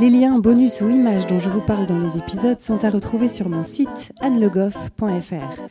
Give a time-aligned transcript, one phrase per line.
[0.00, 3.28] Les liens, bonus ou images dont je vous parle dans les épisodes sont à retrouver
[3.28, 5.62] sur mon site annelegoff.fr.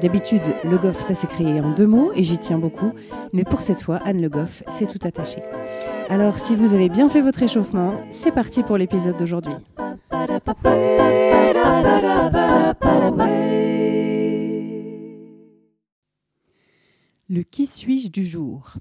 [0.00, 2.92] D'habitude, Le Goff, ça s'est créé en deux mots et j'y tiens beaucoup,
[3.32, 5.42] mais pour cette fois, Anne Le Goff, c'est tout attaché.
[6.08, 9.54] Alors, si vous avez bien fait votre échauffement, c'est parti pour l'épisode d'aujourd'hui.
[17.28, 18.74] Le qui suis-je du jour?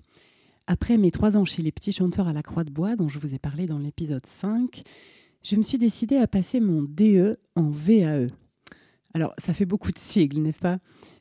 [0.67, 3.19] Après mes trois ans chez les petits chanteurs à la Croix de Bois, dont je
[3.19, 4.83] vous ai parlé dans l'épisode 5,
[5.43, 8.27] je me suis décidée à passer mon DE en VAE.
[9.13, 10.79] Alors, ça fait beaucoup de sigles, n'est-ce pas?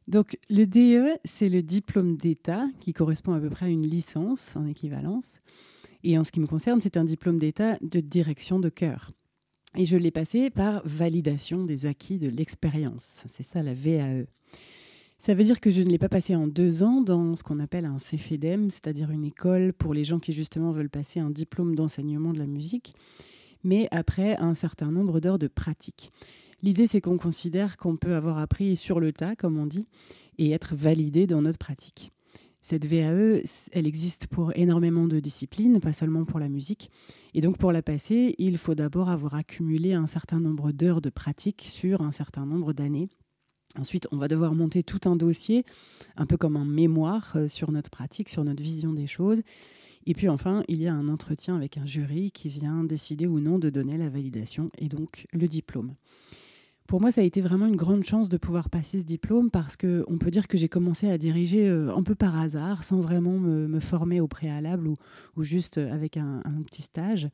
[0.08, 4.56] Donc, le DE, c'est le diplôme d'État qui correspond à peu près à une licence
[4.56, 5.40] en équivalence.
[6.04, 9.12] Et en ce qui me concerne, c'est un diplôme d'État de direction de chœur.
[9.76, 13.24] Et je l'ai passé par validation des acquis de l'expérience.
[13.28, 14.26] C'est ça la VAE.
[15.24, 17.60] Ça veut dire que je ne l'ai pas passé en deux ans dans ce qu'on
[17.60, 21.76] appelle un CFEDEM, c'est-à-dire une école pour les gens qui justement veulent passer un diplôme
[21.76, 22.96] d'enseignement de la musique,
[23.62, 26.10] mais après un certain nombre d'heures de pratique.
[26.64, 29.86] L'idée, c'est qu'on considère qu'on peut avoir appris sur le tas, comme on dit,
[30.38, 32.10] et être validé dans notre pratique.
[32.60, 36.90] Cette VAE, elle existe pour énormément de disciplines, pas seulement pour la musique.
[37.32, 41.10] Et donc pour la passer, il faut d'abord avoir accumulé un certain nombre d'heures de
[41.10, 43.08] pratique sur un certain nombre d'années
[43.78, 45.64] Ensuite, on va devoir monter tout un dossier,
[46.16, 49.40] un peu comme un mémoire euh, sur notre pratique, sur notre vision des choses.
[50.06, 53.40] Et puis enfin, il y a un entretien avec un jury qui vient décider ou
[53.40, 55.94] non de donner la validation et donc le diplôme.
[56.88, 59.76] Pour moi, ça a été vraiment une grande chance de pouvoir passer ce diplôme parce
[59.76, 63.38] qu'on peut dire que j'ai commencé à diriger euh, un peu par hasard, sans vraiment
[63.38, 67.30] me, former au préalable ou, juste avec un, un petit stage.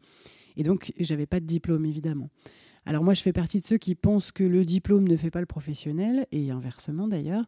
[0.56, 2.28] Et donc, j'avais pas de diplôme, évidemment.
[2.88, 5.41] Alors moi, je fais partie de ceux qui pensent que le diplôme ne fait pas
[5.41, 7.44] le professionnel, et inversement d'ailleurs,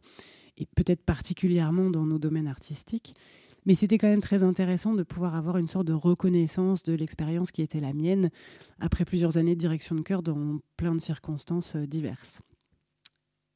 [0.59, 3.15] et peut-être particulièrement dans nos domaines artistiques.
[3.65, 7.53] Mais c'était quand même très intéressant de pouvoir avoir une sorte de reconnaissance de l'expérience
[7.53, 8.29] qui était la mienne
[8.81, 12.43] après plusieurs années de direction de chœur dans plein de circonstances euh, diverses.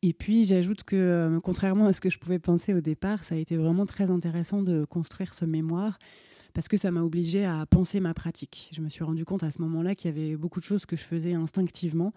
[0.01, 3.35] Et puis j'ajoute que, euh, contrairement à ce que je pouvais penser au départ, ça
[3.35, 5.99] a été vraiment très intéressant de construire ce mémoire
[6.55, 8.71] parce que ça m'a obligé à penser ma pratique.
[8.73, 10.97] Je me suis rendu compte à ce moment-là qu'il y avait beaucoup de choses que
[10.97, 12.13] je faisais instinctivement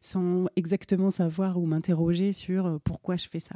[0.00, 3.54] sans exactement savoir ou m'interroger sur euh, pourquoi je fais ça.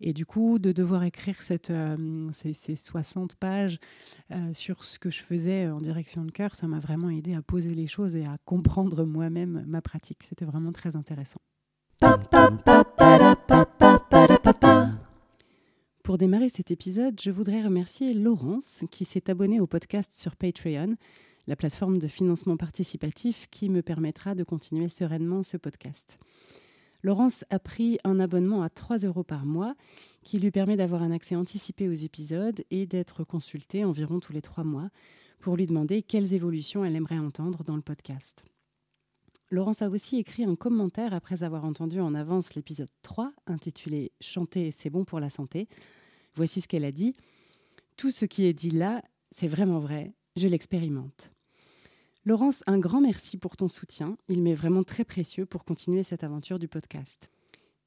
[0.00, 1.36] Et du coup, de devoir écrire
[1.70, 3.80] euh, ces, 60 pages
[4.32, 7.42] euh, sur ce que je faisais en direction de cœur, ça m'a vraiment aidé à
[7.42, 10.22] poser les choses et à comprendre moi-même ma pratique.
[10.22, 11.40] C'était vraiment très intéressant.
[16.08, 20.96] Pour démarrer cet épisode, je voudrais remercier Laurence qui s'est abonnée au podcast sur Patreon,
[21.46, 26.18] la plateforme de financement participatif qui me permettra de continuer sereinement ce podcast.
[27.02, 29.74] Laurence a pris un abonnement à 3 euros par mois
[30.22, 34.40] qui lui permet d'avoir un accès anticipé aux épisodes et d'être consultée environ tous les
[34.40, 34.88] trois mois
[35.40, 38.46] pour lui demander quelles évolutions elle aimerait entendre dans le podcast.
[39.50, 44.70] Laurence a aussi écrit un commentaire après avoir entendu en avance l'épisode 3 intitulé Chanter,
[44.70, 45.68] c'est bon pour la santé,
[46.38, 47.16] Voici ce qu'elle a dit.
[47.96, 51.32] Tout ce qui est dit là, c'est vraiment vrai, je l'expérimente.
[52.24, 54.16] Laurence, un grand merci pour ton soutien.
[54.28, 57.28] Il m'est vraiment très précieux pour continuer cette aventure du podcast.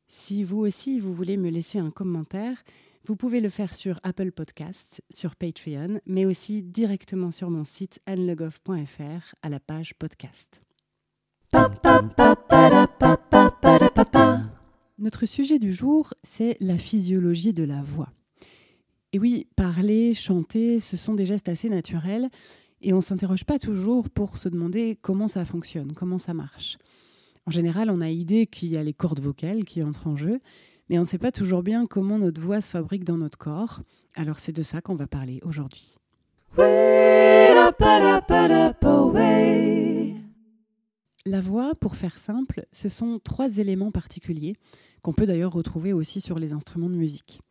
[0.10, 2.62] Si vous aussi, vous voulez me laisser un commentaire,
[3.06, 8.02] vous pouvez le faire sur Apple Podcasts, sur Patreon, mais aussi directement sur mon site
[8.06, 10.62] annelegoff.fr à la page podcast.
[15.00, 18.10] Notre sujet du jour, c'est la physiologie de la voix.
[19.14, 22.30] Et oui, parler, chanter, ce sont des gestes assez naturels
[22.82, 26.78] et on ne s'interroge pas toujours pour se demander comment ça fonctionne, comment ça marche.
[27.46, 30.40] En général, on a idée qu'il y a les cordes vocales qui entrent en jeu,
[30.90, 33.82] mais on ne sait pas toujours bien comment notre voix se fabrique dans notre corps.
[34.16, 35.98] Alors c'est de ça qu'on va parler aujourd'hui.
[41.28, 44.56] La voix, pour faire simple, ce sont trois éléments particuliers
[45.04, 47.42] qu'on peut d'ailleurs retrouver aussi sur les instruments de musique.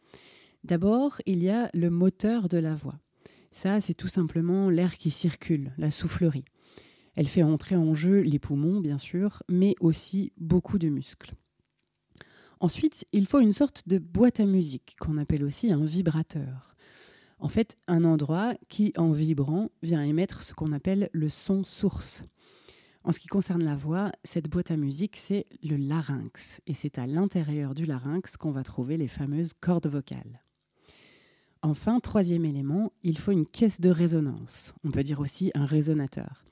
[0.64, 2.98] D'abord, il y a le moteur de la voix.
[3.52, 6.44] Ça, c'est tout simplement l'air qui circule, la soufflerie.
[7.14, 11.34] Elle fait entrer en jeu les poumons, bien sûr, mais aussi beaucoup de muscles.
[12.58, 16.74] Ensuite, il faut une sorte de boîte à musique, qu'on appelle aussi un vibrateur.
[17.38, 22.22] En fait, un endroit qui, en vibrant, vient émettre ce qu'on appelle le son source.
[23.02, 26.60] En ce qui concerne la voix, cette boîte à musique, c'est le larynx.
[26.66, 30.42] Et c'est à l'intérieur du larynx qu'on va trouver les fameuses cordes vocales.
[31.62, 34.74] Enfin, troisième élément, il faut une caisse de résonance.
[34.84, 36.44] On peut dire aussi un résonateur.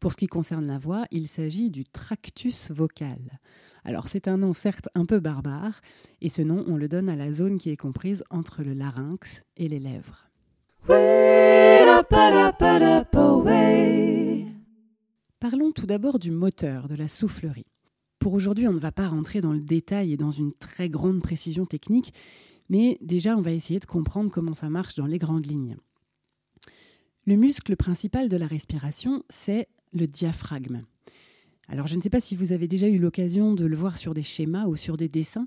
[0.00, 3.40] Pour ce qui concerne la voix, il s'agit du tractus vocal.
[3.84, 5.80] Alors c'est un nom certes un peu barbare,
[6.20, 9.42] et ce nom on le donne à la zone qui est comprise entre le larynx
[9.56, 10.28] et les lèvres.
[15.44, 17.66] Parlons tout d'abord du moteur, de la soufflerie.
[18.18, 21.20] Pour aujourd'hui, on ne va pas rentrer dans le détail et dans une très grande
[21.20, 22.14] précision technique,
[22.70, 25.76] mais déjà on va essayer de comprendre comment ça marche dans les grandes lignes.
[27.26, 30.80] Le muscle principal de la respiration, c'est le diaphragme.
[31.68, 34.14] Alors je ne sais pas si vous avez déjà eu l'occasion de le voir sur
[34.14, 35.46] des schémas ou sur des dessins,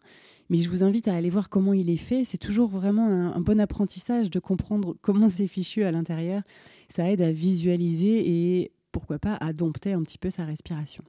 [0.51, 2.23] mais je vous invite à aller voir comment il est fait.
[2.23, 6.43] C'est toujours vraiment un, bon apprentissage de comprendre comment c'est fichu à l'intérieur.
[6.93, 8.29] Ça aide à visualiser
[8.61, 11.03] et pourquoi pas à dompter un petit peu sa respiration.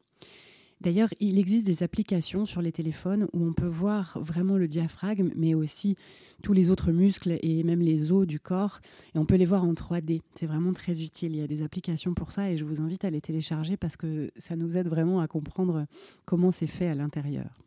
[0.83, 5.31] D'ailleurs, il existe des applications sur les téléphones où on peut voir vraiment le diaphragme,
[5.35, 5.97] mais aussi
[6.43, 8.81] tous les autres muscles et même les os du corps.
[9.15, 10.21] Et on peut les voir en 3D.
[10.35, 11.33] C'est vraiment très utile.
[11.33, 13.97] Il y a des applications pour ça et je vous invite à les télécharger parce
[13.97, 15.87] que ça nous aide vraiment à comprendre
[16.27, 17.63] comment c'est fait à l'intérieur.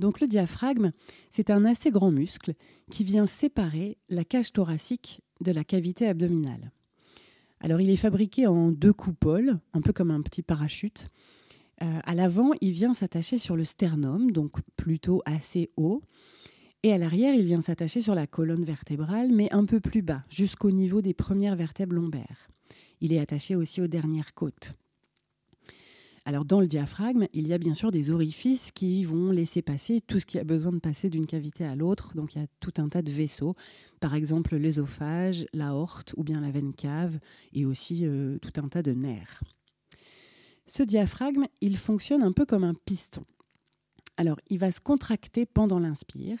[0.00, 0.90] Donc le diaphragme,
[1.30, 2.54] c'est un assez grand muscle
[2.90, 6.72] qui vient séparer la cage thoracique de la cavité abdominale.
[7.62, 11.08] Alors il est fabriqué en deux coupoles, un peu comme un petit parachute.
[11.80, 16.02] Euh, à l'avant, il vient s'attacher sur le sternum, donc plutôt assez haut.
[16.82, 20.24] Et à l'arrière, il vient s'attacher sur la colonne vertébrale, mais un peu plus bas,
[20.28, 22.48] jusqu'au niveau des premières vertèbres lombaires.
[23.00, 24.74] Il est attaché aussi aux dernières côtes.
[26.24, 30.00] Alors dans le diaphragme, il y a bien sûr des orifices qui vont laisser passer
[30.00, 32.14] tout ce qui a besoin de passer d'une cavité à l'autre.
[32.14, 33.56] Donc il y a tout un tas de vaisseaux,
[33.98, 37.18] par exemple l'œsophage, l'aorte ou bien la veine cave,
[37.52, 39.42] et aussi euh, tout un tas de nerfs.
[40.66, 43.24] Ce diaphragme, il fonctionne un peu comme un piston.
[44.16, 46.38] Alors, il va se contracter pendant l'inspire.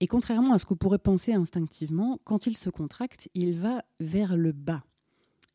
[0.00, 4.36] Et contrairement à ce vous pourrait penser instinctivement, quand il se contracte, il va vers
[4.36, 4.82] le bas.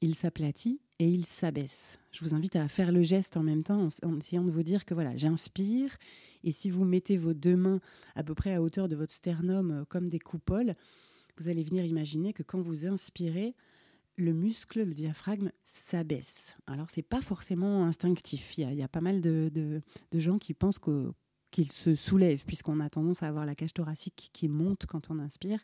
[0.02, 2.00] Il s'aplatit et il s'abaisse.
[2.12, 4.86] Je vous invite à faire le geste en même temps en essayant de vous dire
[4.86, 5.96] que voilà, j'inspire
[6.44, 7.80] et si vous mettez vos deux mains
[8.16, 10.76] à peu près à hauteur de votre sternum euh, comme des coupoles,
[11.38, 13.54] vous allez venir imaginer que quand vous inspirez,
[14.18, 16.58] le muscle, le diaphragme, s'abaisse.
[16.66, 18.58] Alors, c'est pas forcément instinctif.
[18.58, 19.82] Il y a, pas mal de,
[20.14, 20.80] gens qui pensent
[21.52, 25.20] qu'il se soulève, puisqu'on a tendance à avoir la cage thoracique qui monte quand on
[25.20, 25.60] inspire.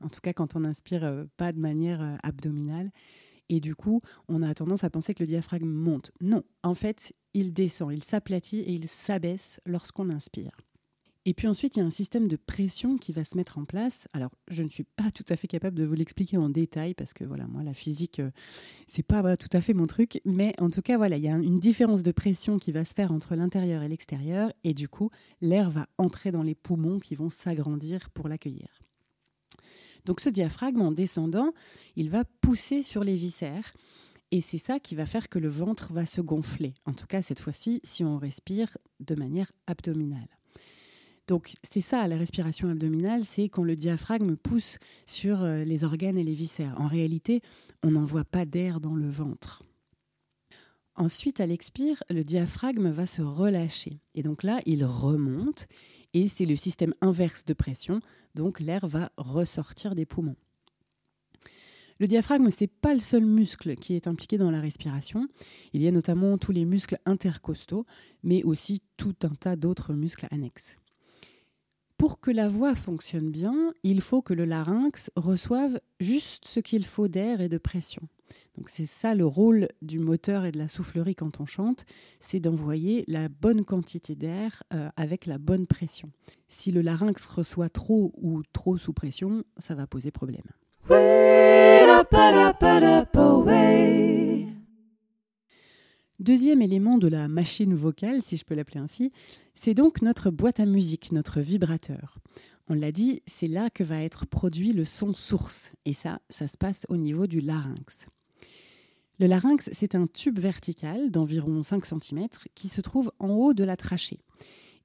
[0.00, 2.90] En tout cas, quand on inspire euh, pas de manière euh, abdominale.
[3.48, 6.12] Et du coup, on a tendance à penser que le diaphragme monte.
[6.20, 10.52] Non, en fait, il descend, il s'aplatit et il s'abaisse lorsqu'on inspire.
[11.26, 13.64] Et puis ensuite, il y a un système de pression qui va se mettre en
[13.64, 14.06] place.
[14.12, 17.14] Alors, je ne suis pas tout à fait capable de vous l'expliquer en détail parce
[17.14, 18.30] que voilà, moi, la physique, euh,
[18.86, 20.20] c'est pas tout à fait mon truc.
[20.26, 22.92] Mais en tout cas, voilà, il y a une différence de pression qui va se
[22.92, 24.52] faire entre l'intérieur et l'extérieur.
[24.64, 25.10] Et du coup,
[25.40, 28.83] l'air va entrer dans les poumons qui vont s'agrandir pour l'accueillir.
[30.04, 31.52] Donc, ce diaphragme, en descendant,
[31.96, 33.72] il va pousser sur les viscères.
[34.30, 36.74] Et c'est ça qui va faire que le ventre va se gonfler.
[36.86, 40.28] En tout cas, cette fois-ci, si on respire de manière abdominale.
[41.26, 46.18] Donc c'est ça la respiration abdominale, c'est quand le diaphragme pousse sur euh, les organes
[46.18, 46.74] et les viscères.
[46.78, 47.40] En réalité,
[47.82, 49.62] on n'envoie pas d'air dans le ventre.
[50.96, 54.00] Ensuite, à l'expire, le diaphragme va se relâcher.
[54.14, 55.66] Et donc là, il remonte
[56.14, 58.00] et c'est le système inverse de pression.
[58.34, 60.36] Donc l'air va ressortir des poumons.
[62.00, 65.28] Le diaphragme, ce n'est pas le seul muscle qui est impliqué dans la respiration.
[65.72, 67.86] Il y a notamment tous les muscles intercostaux,
[68.22, 70.76] mais aussi tout un tas d'autres muscles annexes.
[71.96, 76.84] Pour que la voix fonctionne bien, il faut que le larynx reçoive juste ce qu'il
[76.84, 78.02] faut d'air et de pression.
[78.56, 81.84] Donc c'est ça le rôle du moteur et de la soufflerie quand on chante,
[82.20, 86.10] c'est d'envoyer la bonne quantité d'air euh, avec la bonne pression.
[86.48, 90.44] Si le larynx reçoit trop ou trop sous pression, ça va poser problème.
[96.20, 99.12] Deuxième élément de la machine vocale, si je peux l'appeler ainsi,
[99.54, 102.18] c'est donc notre boîte à musique, notre vibrateur.
[102.68, 106.46] On l'a dit, c'est là que va être produit le son source, et ça, ça
[106.46, 108.06] se passe au niveau du larynx.
[109.20, 113.62] Le larynx, c'est un tube vertical d'environ 5 cm qui se trouve en haut de
[113.62, 114.18] la trachée.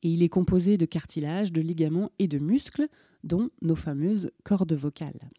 [0.03, 2.85] Et il est composé de cartilage, de ligaments et de muscles,
[3.23, 5.29] dont nos fameuses cordes vocales.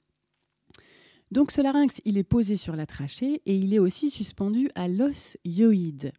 [1.31, 4.89] Donc ce larynx, il est posé sur la trachée et il est aussi suspendu à
[4.89, 6.13] l'os hyoïde.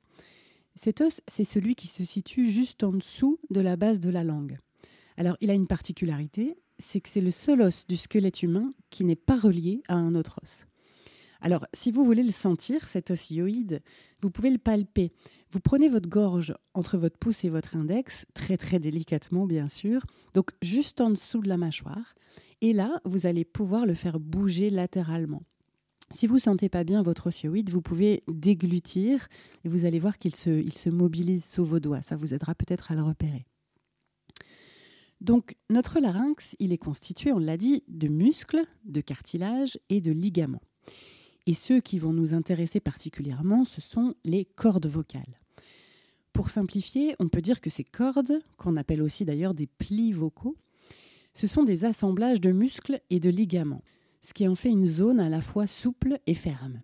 [0.75, 4.24] Cet os, c'est celui qui se situe juste en dessous de la base de la
[4.24, 4.58] langue.
[5.18, 9.04] Alors il a une particularité, c'est que c'est le seul os du squelette humain qui
[9.04, 10.66] n'est pas relié à un autre os.
[11.41, 13.81] Alors, si vous voulez le sentir, cet osioïde,
[14.21, 15.12] vous pouvez le palper.
[15.50, 20.05] Vous prenez votre gorge entre votre pouce et votre index, très très délicatement bien sûr,
[20.33, 22.15] donc juste en dessous de la mâchoire,
[22.62, 25.41] et là, vous allez pouvoir le faire bouger latéralement.
[26.13, 29.27] Si vous ne sentez pas bien votre osioïde, vous pouvez déglutir
[29.63, 32.01] et vous allez voir qu'il se, se mobilise sous vos doigts.
[32.01, 33.45] Ça vous aidera peut-être à le repérer.
[35.21, 40.12] Donc notre larynx, il est constitué, on l'a dit, de muscles, de cartilage et de
[40.12, 40.62] ligaments.
[41.48, 45.39] Et ceux qui vont nous intéresser particulièrement, ce sont les cordes vocales.
[46.33, 50.55] Pour simplifier, on peut dire que ces cordes, qu'on appelle aussi d'ailleurs des plis vocaux,
[51.33, 53.83] ce sont des assemblages de muscles et de ligaments,
[54.21, 56.81] ce qui en fait une zone à la fois souple et ferme.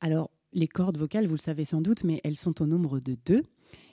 [0.00, 3.16] Alors, les cordes vocales, vous le savez sans doute, mais elles sont au nombre de
[3.24, 3.44] deux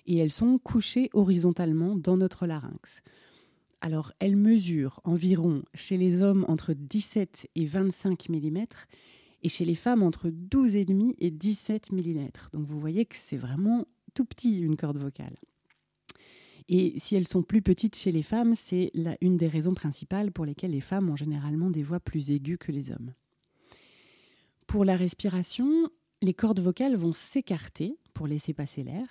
[0.05, 3.01] et elles sont couchées horizontalement dans notre larynx.
[3.81, 8.65] Alors, elles mesurent environ chez les hommes entre 17 et 25 mm
[9.48, 12.27] et chez les femmes entre 12,5 et 17 mm.
[12.51, 15.38] Donc, vous voyez que c'est vraiment tout petit une corde vocale.
[16.68, 20.44] Et si elles sont plus petites chez les femmes, c'est une des raisons principales pour
[20.44, 23.13] lesquelles les femmes ont généralement des voix plus aiguës que les hommes.
[24.66, 25.89] Pour la respiration,
[26.22, 29.08] les cordes vocales vont s'écarter pour laisser passer l'air.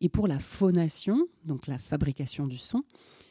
[0.00, 2.84] Et pour la phonation, donc la fabrication du son,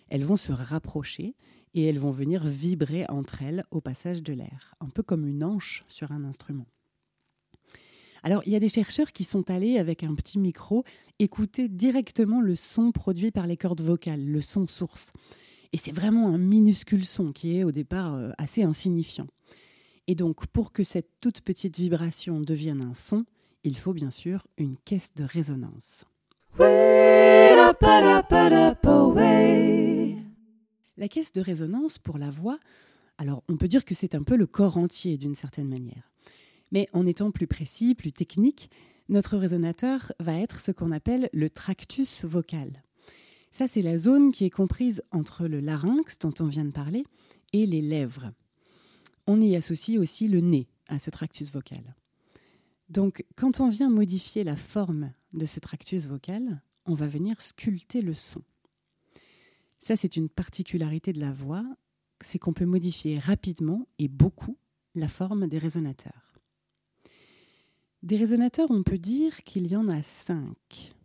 [0.10, 1.34] elles vont se rapprocher
[1.76, 5.44] et elles vont venir vibrer entre elles au passage de l'air, un peu comme une
[5.44, 6.66] hanche sur un instrument.
[8.24, 10.84] Alors, il y a des chercheurs qui sont allés avec un petit micro
[11.20, 15.12] écouter directement le son produit par les cordes vocales, le son source.
[15.74, 19.28] Et c'est vraiment un minuscule son qui est au départ euh, assez insignifiant.
[20.08, 23.26] Et donc, pour que cette toute petite vibration devienne un son,
[23.64, 26.06] il faut bien sûr une caisse de résonance.
[30.98, 32.60] La caisse de résonance pour la voix,
[33.18, 36.12] alors on peut dire que c'est un peu le corps entier d'une certaine manière.
[36.72, 38.70] Mais en étant plus précis, plus technique,
[39.10, 42.82] notre résonateur va être ce qu'on appelle le tractus vocal.
[43.52, 47.06] Ça, c'est la zone qui est comprise entre le larynx, dont on vient de parler,
[47.54, 48.32] et les lèvres.
[49.28, 51.96] On y associe aussi le nez à ce tractus vocal.
[52.90, 58.02] Donc, quand on vient modifier la forme de ce tractus vocal, on va venir sculpter
[58.02, 58.42] le son.
[59.86, 61.64] Ça, c'est une particularité de la voix,
[62.20, 64.58] c'est qu'on peut modifier rapidement et beaucoup
[64.96, 66.40] la forme des résonateurs.
[68.02, 70.96] Des résonateurs, on peut dire qu'il y en a cinq.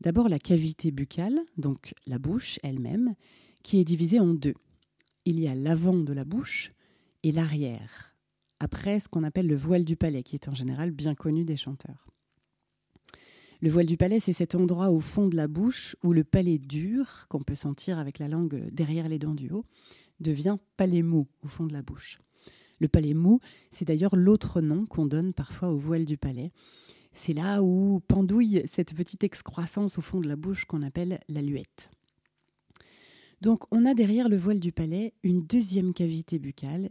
[0.00, 3.14] D'abord la cavité buccale, donc la bouche elle-même,
[3.62, 4.54] qui est divisée en deux.
[5.26, 6.72] Il y a l'avant de la bouche
[7.22, 8.16] et l'arrière.
[8.60, 11.56] Après, ce qu'on appelle le voile du palais, qui est en général bien connu des
[11.56, 12.08] chanteurs.
[13.60, 16.58] Le voile du palais, c'est cet endroit au fond de la bouche où le palais
[16.58, 19.64] dur, qu'on peut sentir avec la langue derrière les dents du haut,
[20.20, 22.20] devient palais mou au fond de la bouche.
[22.78, 23.40] Le palais mou,
[23.72, 26.52] c'est d'ailleurs l'autre nom qu'on donne parfois au voile du palais.
[27.12, 31.42] C'est là où pendouille cette petite excroissance au fond de la bouche qu'on appelle la
[31.42, 31.90] luette.
[33.40, 36.90] Donc on a derrière le voile du palais une deuxième cavité buccale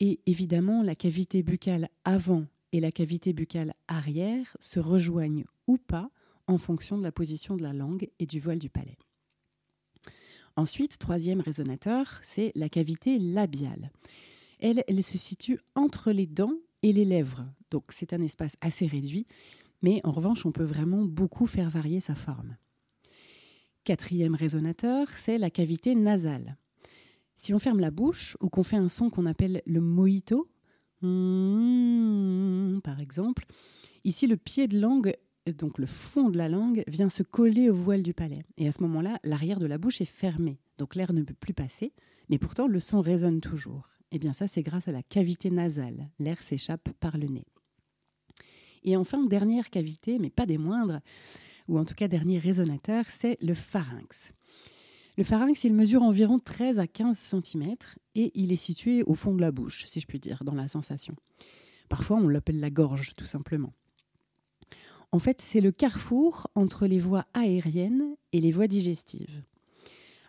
[0.00, 6.10] et évidemment la cavité buccale avant et la cavité buccale arrière se rejoignent ou pas
[6.46, 8.98] en fonction de la position de la langue et du voile du palais.
[10.56, 13.90] Ensuite, troisième résonateur, c'est la cavité labiale.
[14.60, 19.26] Elle, se situe entre les dents et les lèvres, donc c'est un espace assez réduit,
[19.82, 22.56] mais en revanche, on peut vraiment beaucoup faire varier sa forme.
[23.84, 26.56] Quatrième résonateur, c'est la cavité nasale.
[27.36, 30.48] Si on ferme la bouche ou qu'on fait un son qu'on appelle le mojito,
[31.04, 33.44] Mmh, par exemple.
[34.04, 35.14] Ici, le pied de langue,
[35.52, 38.44] donc le fond de la langue, vient se coller au voile du palais.
[38.56, 40.58] Et à ce moment-là, l'arrière de la bouche est fermé.
[40.78, 41.92] Donc l'air ne peut plus passer,
[42.28, 43.90] mais pourtant le son résonne toujours.
[44.10, 46.08] Et eh bien ça, c'est grâce à la cavité nasale.
[46.18, 47.46] L'air s'échappe par le nez.
[48.84, 51.00] Et enfin, dernière cavité, mais pas des moindres,
[51.68, 54.32] ou en tout cas dernier résonateur, c'est le pharynx.
[55.16, 57.76] Le pharynx, il mesure environ 13 à 15 cm
[58.14, 60.68] et il est situé au fond de la bouche, si je puis dire, dans la
[60.68, 61.14] sensation.
[61.88, 63.72] Parfois, on l'appelle la gorge, tout simplement.
[65.14, 69.44] En fait, c'est le carrefour entre les voies aériennes et les voies digestives.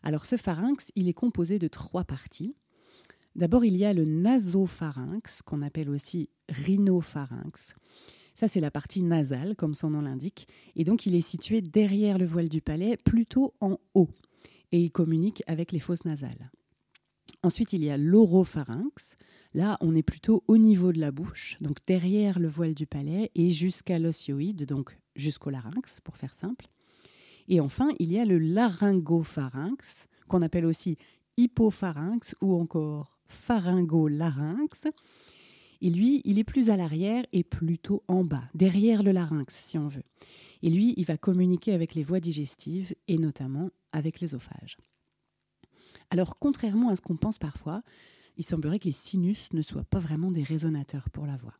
[0.03, 2.55] Alors, ce pharynx, il est composé de trois parties.
[3.35, 7.73] D'abord, il y a le nasopharynx, qu'on appelle aussi rhinopharynx.
[8.35, 10.47] Ça, c'est la partie nasale, comme son nom l'indique.
[10.75, 14.09] Et donc, il est situé derrière le voile du palais, plutôt en haut
[14.71, 16.51] et il communique avec les fosses nasales.
[17.45, 19.17] Ensuite, il y a l'oropharynx.
[19.53, 23.29] Là, on est plutôt au niveau de la bouche, donc derrière le voile du palais
[23.35, 26.65] et jusqu'à l'osioïde, donc jusqu'au larynx, pour faire simple.
[27.47, 30.97] Et enfin, il y a le laryngopharynx, qu'on appelle aussi
[31.37, 34.87] hypopharynx ou encore pharyngolarynx.
[35.81, 39.77] Et lui, il est plus à l'arrière et plutôt en bas, derrière le larynx si
[39.77, 40.03] on veut.
[40.63, 44.77] Et lui, il va communiquer avec les voies digestives et notamment avec l'œsophage.
[46.09, 47.81] Alors contrairement à ce qu'on pense parfois,
[48.37, 51.55] il semblerait que les sinus ne soient pas vraiment des résonateurs pour la voix.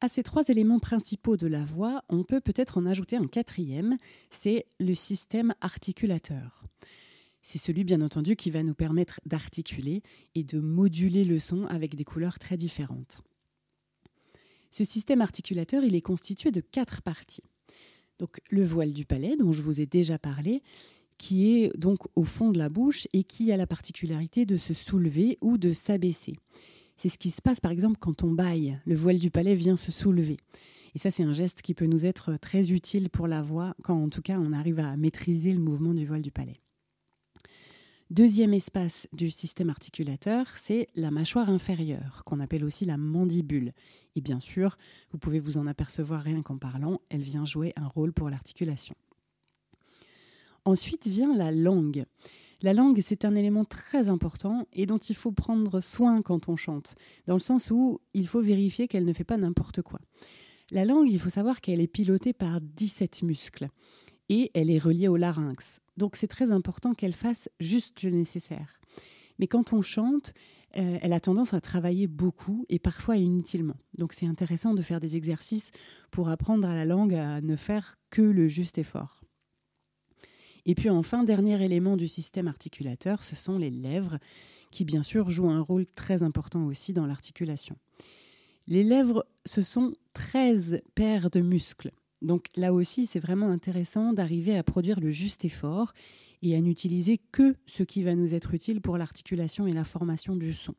[0.00, 3.96] À ces trois éléments principaux de la voix, on peut peut-être en ajouter un quatrième,
[4.30, 6.64] c'est le système articulateur.
[7.42, 10.02] C'est celui, bien entendu, qui va nous permettre d'articuler
[10.34, 13.22] et de moduler le son avec des couleurs très différentes.
[14.70, 17.44] Ce système articulateur, il est constitué de quatre parties.
[18.18, 20.62] Donc le voile du palais, dont je vous ai déjà parlé,
[21.18, 24.74] qui est donc au fond de la bouche et qui a la particularité de se
[24.74, 26.36] soulever ou de s'abaisser.
[26.96, 28.78] C'est ce qui se passe par exemple quand on baille.
[28.86, 30.38] Le voile du palais vient se soulever.
[30.94, 34.02] Et ça, c'est un geste qui peut nous être très utile pour la voix, quand
[34.02, 36.58] en tout cas on arrive à maîtriser le mouvement du voile du palais.
[38.10, 43.72] Deuxième espace du système articulateur, c'est la mâchoire inférieure, qu'on appelle aussi la mandibule.
[44.14, 44.78] Et bien sûr,
[45.10, 48.94] vous pouvez vous en apercevoir rien qu'en parlant, elle vient jouer un rôle pour l'articulation.
[50.64, 52.04] Ensuite vient la langue.
[52.62, 56.54] La langue, c'est un élément très important et dont il faut prendre soin quand on
[56.54, 56.94] chante,
[57.26, 59.98] dans le sens où il faut vérifier qu'elle ne fait pas n'importe quoi.
[60.70, 63.68] La langue, il faut savoir qu'elle est pilotée par 17 muscles
[64.28, 65.80] et elle est reliée au larynx.
[65.96, 68.80] Donc c'est très important qu'elle fasse juste le nécessaire.
[69.38, 70.32] Mais quand on chante,
[70.76, 73.76] euh, elle a tendance à travailler beaucoup et parfois inutilement.
[73.98, 75.70] Donc c'est intéressant de faire des exercices
[76.10, 79.22] pour apprendre à la langue à ne faire que le juste effort.
[80.66, 84.18] Et puis enfin, dernier élément du système articulateur, ce sont les lèvres,
[84.72, 87.76] qui bien sûr jouent un rôle très important aussi dans l'articulation.
[88.66, 91.92] Les lèvres, ce sont 13 paires de muscles.
[92.22, 95.92] Donc là aussi, c'est vraiment intéressant d'arriver à produire le juste effort
[96.42, 100.36] et à n'utiliser que ce qui va nous être utile pour l'articulation et la formation
[100.36, 100.74] du son.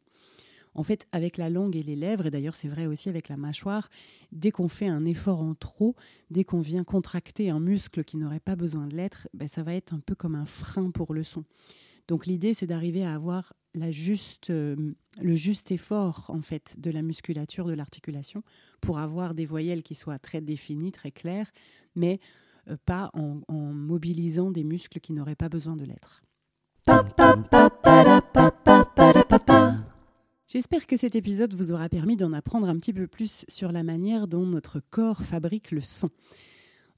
[0.73, 3.37] En fait, avec la langue et les lèvres, et d'ailleurs c'est vrai aussi avec la
[3.37, 3.89] mâchoire,
[4.31, 5.95] dès qu'on fait un effort en trop,
[6.29, 9.73] dès qu'on vient contracter un muscle qui n'aurait pas besoin de l'être, ben, ça va
[9.73, 11.43] être un peu comme un frein pour le son.
[12.07, 14.75] Donc l'idée, c'est d'arriver à avoir la juste, euh,
[15.21, 18.43] le juste effort en fait de la musculature de l'articulation
[18.81, 21.51] pour avoir des voyelles qui soient très définies, très claires,
[21.95, 22.19] mais
[22.69, 26.23] euh, pas en, en, mobilisant des muscles qui n'auraient pas besoin de l'être.
[30.47, 33.83] J'espère que cet épisode vous aura permis d'en apprendre un petit peu plus sur la
[33.83, 36.09] manière dont notre corps fabrique le son.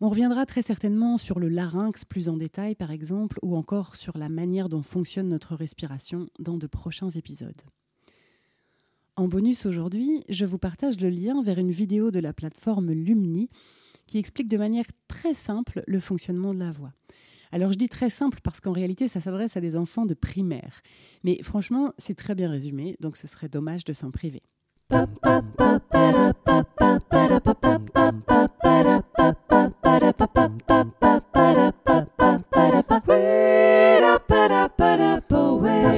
[0.01, 4.17] On reviendra très certainement sur le larynx plus en détail, par exemple, ou encore sur
[4.17, 7.61] la manière dont fonctionne notre respiration dans de prochains épisodes.
[9.17, 13.49] En bonus aujourd'hui, je vous partage le lien vers une vidéo de la plateforme Lumni
[14.07, 16.93] qui explique de manière très simple le fonctionnement de la voix.
[17.51, 20.81] Alors je dis très simple parce qu'en réalité ça s'adresse à des enfants de primaire.
[21.25, 24.41] Mais franchement c'est très bien résumé, donc ce serait dommage de s'en priver.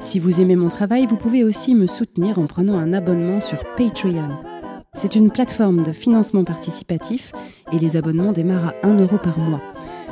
[0.00, 3.58] Si vous aimez mon travail, vous pouvez aussi me soutenir en prenant un abonnement sur
[3.76, 4.30] Patreon.
[4.94, 7.32] C'est une plateforme de financement participatif
[7.70, 9.60] et les abonnements démarrent à 1 euro par mois.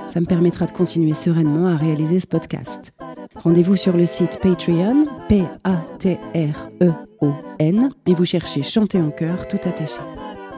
[0.07, 2.93] Ça me permettra de continuer sereinement à réaliser ce podcast.
[3.37, 6.29] Rendez-vous sur le site Patreon, P-A-T-R-E-O-N,
[8.07, 10.01] et vous cherchez Chanter en chœur tout attaché.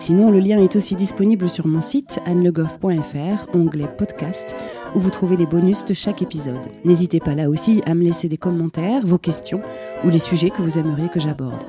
[0.00, 4.56] Sinon, le lien est aussi disponible sur mon site annelegoff.fr, onglet podcast,
[4.94, 6.68] où vous trouvez les bonus de chaque épisode.
[6.84, 9.62] N'hésitez pas là aussi à me laisser des commentaires, vos questions
[10.04, 11.64] ou les sujets que vous aimeriez que j'aborde.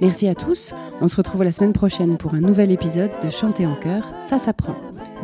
[0.00, 3.66] Merci à tous, on se retrouve la semaine prochaine pour un nouvel épisode de Chanter
[3.66, 4.76] en chœur, ça s'apprend.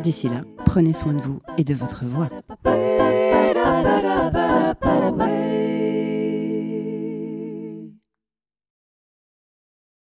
[0.03, 2.29] D'ici là, prenez soin de vous et de votre voix.